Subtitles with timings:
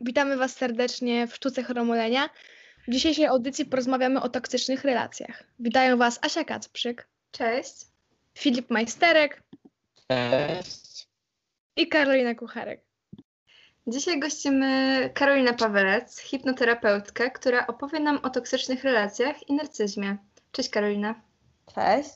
[0.00, 2.30] Witamy Was serdecznie w Sztuce Chromolenia.
[2.88, 5.44] W dzisiejszej audycji porozmawiamy o toksycznych relacjach.
[5.58, 7.08] Witają Was Asia Kacprzyk.
[7.30, 7.74] Cześć.
[8.38, 9.42] Filip Majsterek.
[10.08, 11.08] Cześć.
[11.76, 12.84] I Karolina Kucharek.
[13.86, 20.18] Dzisiaj gościmy Karolinę Pawelec, hipnoterapeutkę, która opowie nam o toksycznych relacjach i narcyzmie.
[20.52, 21.22] Cześć Karolina.
[21.74, 22.14] Cześć.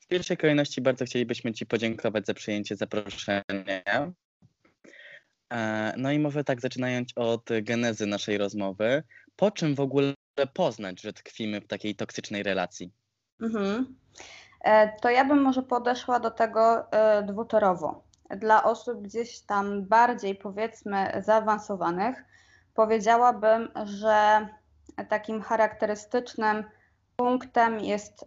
[0.00, 4.12] W pierwszej kolejności bardzo chcielibyśmy Ci podziękować za przyjęcie zaproszenia.
[5.52, 9.02] E, no i może tak zaczynając od genezy naszej rozmowy,
[9.36, 10.14] po czym w ogóle
[10.54, 12.92] poznać, że tkwimy w takiej toksycznej relacji?
[13.42, 13.96] Mhm.
[14.60, 18.02] E, to ja bym może podeszła do tego e, dwutorowo.
[18.36, 22.24] Dla osób gdzieś tam bardziej powiedzmy zaawansowanych,
[22.74, 24.48] powiedziałabym, że
[25.08, 26.64] takim charakterystycznym
[27.16, 28.24] punktem jest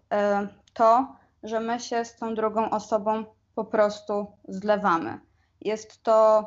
[0.74, 5.20] to, że my się z tą drugą osobą po prostu zlewamy.
[5.62, 6.46] Jest to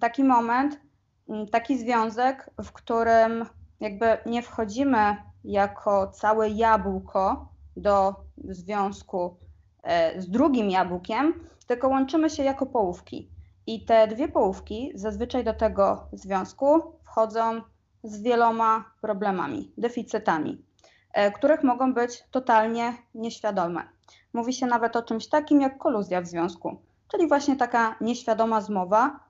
[0.00, 0.80] taki moment,
[1.28, 3.46] mm, taki związek, w którym
[3.80, 8.14] jakby nie wchodzimy jako całe jabłko do
[8.48, 9.36] związku
[9.82, 11.34] e, z drugim jabłkiem,
[11.66, 13.30] tylko łączymy się jako połówki.
[13.66, 17.60] I te dwie połówki zazwyczaj do tego związku wchodzą
[18.02, 20.64] z wieloma problemami, deficytami,
[21.12, 23.88] e, których mogą być totalnie nieświadome.
[24.32, 29.20] Mówi się nawet o czymś takim jak koluzja w związku, czyli właśnie taka nieświadoma zmowa,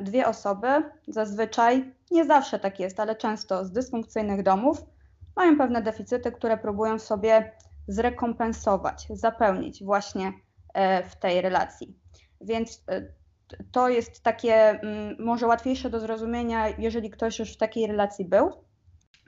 [0.00, 0.68] dwie osoby,
[1.08, 4.84] zazwyczaj, nie zawsze tak jest, ale często z dysfunkcyjnych domów,
[5.36, 7.52] mają pewne deficyty, które próbują sobie
[7.88, 10.32] zrekompensować, zapełnić właśnie
[10.74, 11.98] e, w tej relacji.
[12.40, 13.02] Więc e,
[13.72, 18.50] to jest takie mm, może łatwiejsze do zrozumienia, jeżeli ktoś już w takiej relacji był.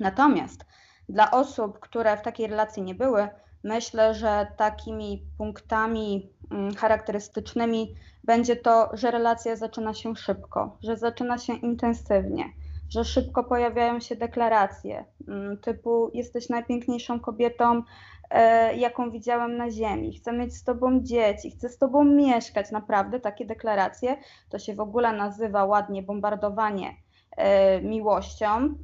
[0.01, 0.65] Natomiast
[1.09, 3.29] dla osób, które w takiej relacji nie były,
[3.65, 11.39] myślę, że takimi punktami mm, charakterystycznymi będzie to, że relacja zaczyna się szybko, że zaczyna
[11.39, 12.45] się intensywnie,
[12.91, 17.83] że szybko pojawiają się deklaracje mm, typu jesteś najpiękniejszą kobietą,
[18.31, 23.20] e, jaką widziałem na ziemi, chcę mieć z tobą dzieci, chcę z tobą mieszkać, naprawdę
[23.20, 24.17] takie deklaracje,
[24.51, 26.97] to się w ogóle nazywa ładnie bombardowanie
[27.36, 28.75] e, miłością.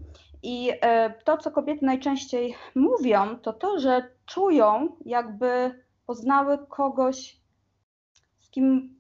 [0.43, 7.41] I e, to, co kobiety najczęściej mówią, to to, że czują, jakby poznały kogoś,
[8.39, 8.97] z kim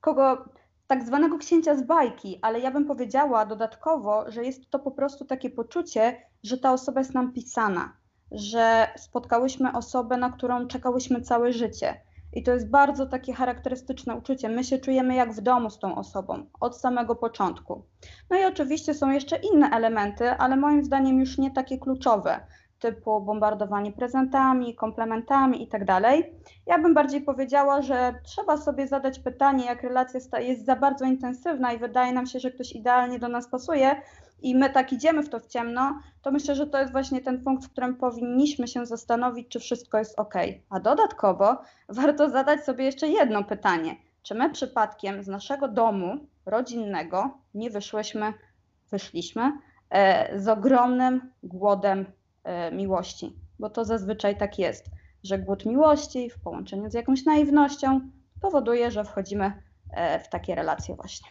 [0.00, 0.44] kogo
[0.86, 5.24] tak zwanego księcia z bajki, ale ja bym powiedziała dodatkowo, że jest to po prostu
[5.24, 7.96] takie poczucie, że ta osoba jest nam pisana,
[8.32, 12.00] że spotkałyśmy osobę, na którą czekałyśmy całe życie.
[12.32, 14.48] I to jest bardzo takie charakterystyczne uczucie.
[14.48, 17.84] My się czujemy jak w domu z tą osobą od samego początku.
[18.30, 22.40] No i oczywiście są jeszcze inne elementy, ale moim zdaniem już nie takie kluczowe
[22.80, 25.86] typu bombardowanie prezentami, komplementami itd.
[25.86, 26.14] Tak
[26.66, 31.72] ja bym bardziej powiedziała, że trzeba sobie zadać pytanie, jak relacja jest za bardzo intensywna
[31.72, 34.02] i wydaje nam się, że ktoś idealnie do nas pasuje
[34.42, 37.44] i my tak idziemy w to w ciemno, to myślę, że to jest właśnie ten
[37.44, 40.34] punkt, w którym powinniśmy się zastanowić, czy wszystko jest ok.
[40.70, 43.96] A dodatkowo warto zadać sobie jeszcze jedno pytanie.
[44.22, 48.32] Czy my przypadkiem z naszego domu rodzinnego nie wyszłyśmy,
[48.90, 49.52] wyszliśmy
[49.90, 52.06] e, z ogromnym głodem
[52.44, 54.86] E, miłości, bo to zazwyczaj tak jest,
[55.24, 58.00] że głód miłości w połączeniu z jakąś naiwnością
[58.40, 59.52] powoduje, że wchodzimy
[59.90, 61.28] e, w takie relacje właśnie.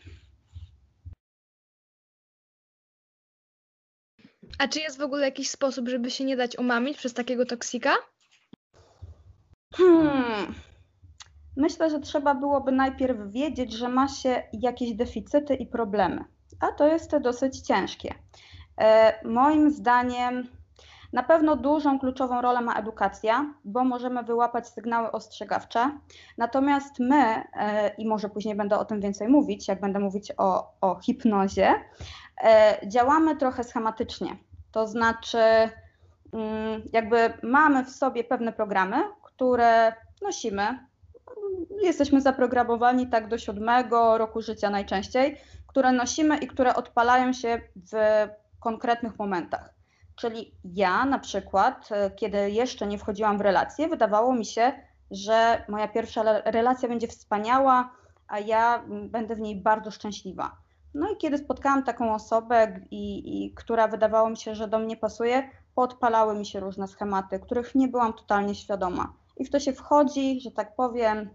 [4.58, 7.96] A czy jest w ogóle jakiś sposób, żeby się nie dać umamić przez takiego toksika?
[9.76, 10.56] Hmm.
[11.58, 16.24] Myślę, że trzeba byłoby najpierw wiedzieć, że ma się jakieś deficyty i problemy,
[16.60, 18.16] a to jest dosyć ciężkie.
[18.78, 20.48] E, moim zdaniem
[21.14, 26.00] na pewno dużą kluczową rolę ma edukacja, bo możemy wyłapać sygnały ostrzegawcze.
[26.38, 30.74] Natomiast my, e, i może później będę o tym więcej mówić, jak będę mówić o,
[30.82, 31.76] o hipnozie,
[32.88, 34.36] działamy trochę schematycznie.
[34.72, 35.38] To znaczy,
[36.34, 40.80] mm, jakby mamy w sobie pewne programy, które nosimy.
[41.82, 47.94] Jesteśmy zaprogramowani tak do siódmego roku życia najczęściej, które nosimy i które odpalają się w
[48.60, 49.74] konkretnych momentach.
[50.16, 54.72] Czyli ja na przykład, e, kiedy jeszcze nie wchodziłam w relację, wydawało mi się,
[55.12, 57.92] że moja pierwsza relacja będzie wspaniała,
[58.28, 60.56] a ja będę w niej bardzo szczęśliwa.
[60.94, 64.98] No i kiedy spotkałam taką osobę, i, i, która wydawało mi się, że do mnie
[64.98, 69.14] pasuje, podpalały mi się różne schematy, których nie byłam totalnie świadoma.
[69.38, 71.30] I w to się wchodzi, że tak powiem,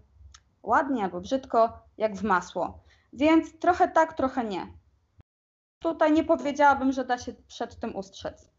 [0.63, 2.83] ładnie albo brzydko, jak w masło.
[3.13, 4.67] Więc trochę tak, trochę nie.
[5.79, 8.49] Tutaj nie powiedziałabym, że da się przed tym ustrzec.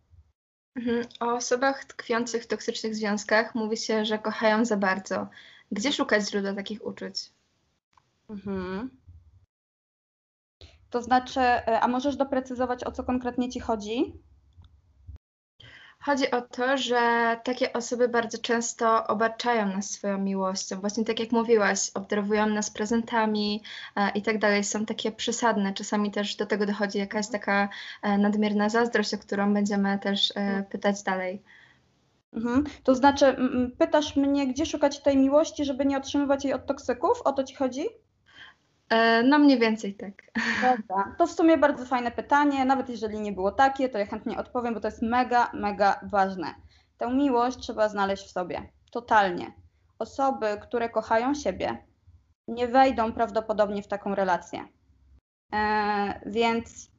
[0.77, 1.07] Mhm.
[1.21, 5.29] O osobach tkwiących w toksycznych związkach mówi się, że kochają za bardzo.
[5.73, 7.33] Gdzie szukać źródła takich uczuć?
[8.31, 8.91] Mhm.
[10.91, 14.13] To znaczy, e, a możesz doprecyzować, o co konkretnie ci chodzi?
[16.07, 17.01] Chodzi o to, że
[17.45, 20.81] takie osoby bardzo często obarczają nas swoją miłością.
[20.81, 23.63] Właśnie tak jak mówiłaś, obdarowują nas prezentami
[23.97, 24.65] e, i tak dalej.
[24.65, 25.75] Są takie przesadne.
[25.75, 27.69] Czasami też do tego dochodzi jakaś taka
[28.03, 31.43] e, nadmierna zazdrość, o którą będziemy też e, pytać dalej.
[32.33, 32.65] Mhm.
[32.85, 33.37] To znaczy,
[33.79, 37.23] pytasz mnie, gdzie szukać tej miłości, żeby nie otrzymywać jej od toksyków?
[37.25, 37.87] O to ci chodzi?
[38.91, 40.13] E, No mniej więcej tak.
[40.63, 41.15] Dobra.
[41.19, 42.65] To w sumie bardzo fajne pytanie.
[42.65, 46.55] Nawet jeżeli nie było takie, to ja chętnie odpowiem, bo to jest mega, mega ważne.
[46.99, 48.69] Tę miłość trzeba znaleźć w sobie.
[48.91, 49.53] Totalnie.
[49.99, 51.87] Osoby, które kochają siebie,
[52.49, 54.69] nie wejdą prawdopodobnie w taką relację.
[55.55, 56.91] E, więc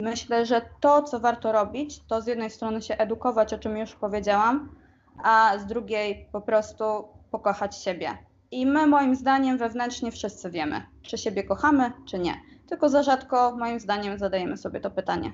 [0.00, 3.94] myślę, że to, co warto robić, to z jednej strony się edukować, o czym już
[3.94, 4.76] powiedziałam,
[5.24, 6.84] a z drugiej po prostu
[7.30, 8.18] pokochać siebie.
[8.52, 12.40] I my, moim zdaniem, wewnętrznie wszyscy wiemy, czy siebie kochamy, czy nie.
[12.68, 15.32] Tylko za rzadko, moim zdaniem, zadajemy sobie to pytanie.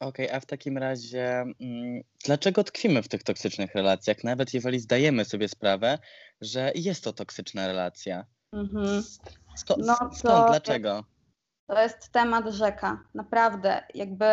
[0.00, 1.30] Okej, a w takim razie,
[1.60, 5.98] mm, dlaczego tkwimy w tych toksycznych relacjach, nawet jeżeli zdajemy sobie sprawę,
[6.40, 8.26] że jest to toksyczna relacja?
[8.52, 9.02] Mhm.
[9.56, 11.04] Sko- No skąd, to- dlaczego?
[11.66, 13.04] To jest temat rzeka.
[13.14, 14.24] Naprawdę, jakby.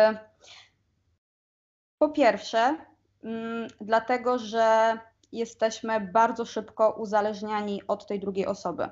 [1.98, 2.76] Po pierwsze,
[3.22, 4.98] mm, dlatego, że
[5.32, 8.88] jesteśmy bardzo szybko uzależniani od tej drugiej osoby.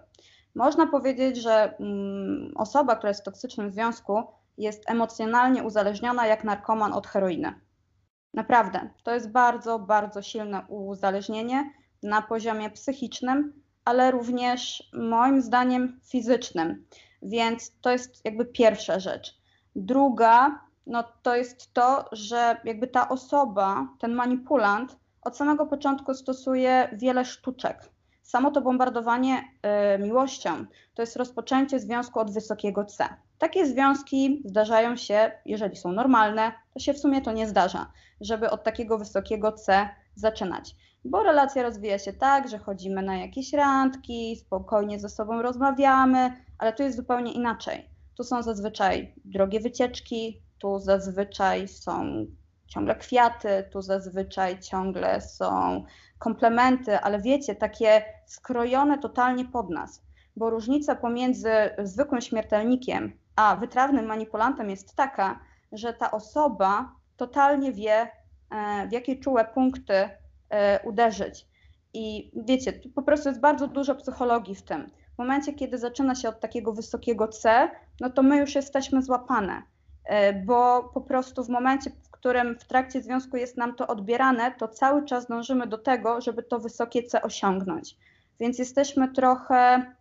[0.55, 4.23] Można powiedzieć, że mm, osoba, która jest w toksycznym związku,
[4.59, 7.55] jest emocjonalnie uzależniona jak narkoman od heroiny.
[8.35, 16.87] Naprawdę, to jest bardzo, bardzo silne uzależnienie na poziomie psychicznym, ale również moim zdaniem fizycznym.
[17.23, 19.39] Więc to jest jakby pierwsza rzecz.
[19.77, 24.97] Druga, no to jest to, że jakby ta osoba, ten manipulant
[25.29, 27.91] od samego początku stosuje wiele sztuczek.
[28.23, 29.45] Samo to bombardowanie
[29.97, 30.65] y, miłością
[30.95, 33.09] to jest rozpoczęcie związku od wysokiego C.
[33.39, 38.51] Takie związki zdarzają się, jeżeli są normalne, to się w sumie to nie zdarza, żeby
[38.51, 40.77] od takiego wysokiego C zaczynać.
[41.05, 46.73] Bo relacja rozwija się tak, że chodzimy na jakieś randki, spokojnie ze sobą rozmawiamy, ale
[46.73, 47.89] tu jest zupełnie inaczej.
[48.17, 52.27] Tu są zazwyczaj drogie wycieczki, tu zazwyczaj są
[52.69, 55.85] ciągle kwiaty, tu zazwyczaj ciągle są
[56.19, 60.03] komplementy, ale wiecie, takie skrojone totalnie pod nas.
[60.37, 65.41] Bo różnica pomiędzy zwykłym śmiertelnikiem a wytrawnym manipulantem jest taka,
[65.73, 68.11] że ta osoba totalnie wie,
[68.51, 70.11] e, w jakie czułe punkty
[70.51, 71.47] e, uderzyć.
[71.95, 74.91] I wiecie, po prostu jest bardzo dużo psychologii w tym.
[75.15, 79.63] W momencie, kiedy zaczyna się od takiego wysokiego C, no to my już jesteśmy złapane,
[80.05, 84.69] e, bo po prostu w momencie, którym w trakcie związku jest nam to odbierane, to
[84.69, 87.97] cały czas dążymy do tego, żeby to wysokie C osiągnąć.
[88.41, 89.93] Więc jesteśmy trochę.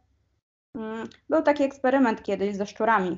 [0.75, 3.17] mm, Był taki eksperyment kiedyś ze szczurami,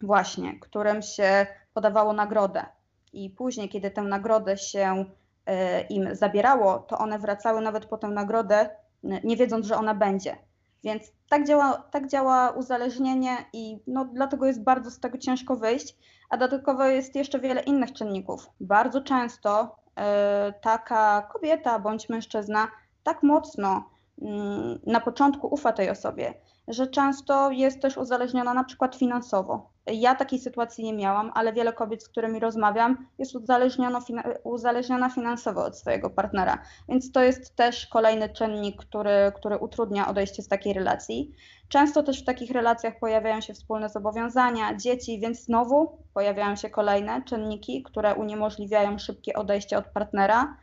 [0.00, 2.66] właśnie, którym się podawało nagrodę.
[3.12, 5.04] I później, kiedy tę nagrodę się
[5.46, 8.70] e, im zabierało, to one wracały nawet po tę nagrodę,
[9.02, 10.36] nie wiedząc, że ona będzie.
[10.84, 15.96] Więc tak działa, tak działa uzależnienie i no, dlatego jest bardzo z tego ciężko wyjść.
[16.30, 18.50] A dodatkowo jest jeszcze wiele innych czynników.
[18.60, 22.68] Bardzo często e, taka kobieta bądź mężczyzna
[23.02, 23.90] tak mocno
[24.22, 26.34] mm, na początku ufa tej osobie,
[26.68, 29.71] że często jest też uzależniona na przykład finansowo.
[29.86, 35.10] Ja takiej sytuacji nie miałam, ale wiele kobiet, z którymi rozmawiam, jest uzależniona, fina- uzależniona
[35.10, 36.62] finansowo od swojego partnera.
[36.88, 41.32] Więc to jest też kolejny czynnik, który, który utrudnia odejście z takiej relacji.
[41.68, 47.22] Często też w takich relacjach pojawiają się wspólne zobowiązania, dzieci, więc znowu pojawiają się kolejne
[47.22, 50.56] czynniki, które uniemożliwiają szybkie odejście od partnera.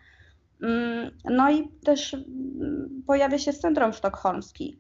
[0.64, 4.80] Mm, No i też mm, pojawia się syndrom sztokholmski,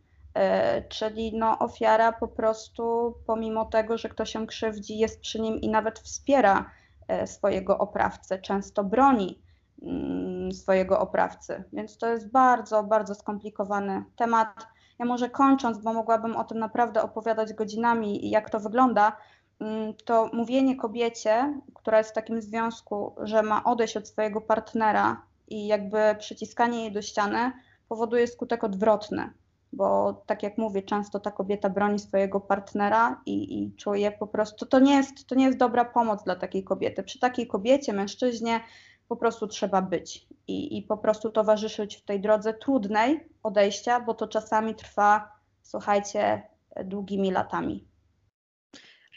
[0.89, 5.69] czyli no ofiara po prostu pomimo tego, że ktoś się krzywdzi, jest przy nim i
[5.69, 6.71] nawet wspiera
[7.07, 9.41] e, swojego oprawcę, często broni
[9.81, 11.63] mm, swojego oprawcy.
[11.73, 14.67] Więc to jest bardzo, bardzo skomplikowany temat.
[14.99, 19.17] Ja może kończąc, bo mogłabym o tym naprawdę opowiadać godzinami jak to wygląda,
[19.59, 25.21] mm, to mówienie kobiecie, która jest w takim związku, że ma odejść od swojego partnera
[25.47, 27.51] i jakby przyciskanie jej do ściany
[27.89, 29.29] powoduje skutek odwrotny,
[29.73, 34.65] bo tak jak mówię, często ta kobieta broni swojego partnera i, i czuje po prostu,
[34.65, 37.03] to nie, jest, to nie jest dobra pomoc dla takiej kobiety.
[37.03, 38.59] Przy takiej kobiecie, mężczyźnie
[39.07, 44.13] po prostu trzeba być i, i po prostu towarzyszyć w tej drodze trudnej odejścia, bo
[44.13, 46.41] to czasami trwa, słuchajcie,
[46.83, 47.87] długimi latami.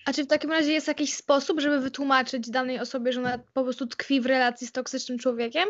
[0.06, 3.62] A czy w takim razie jest jakiś sposób, żeby wytłumaczyć danej osobie, że ona po
[3.62, 5.68] prostu tkwi w relacji z toksycznym człowiekiem?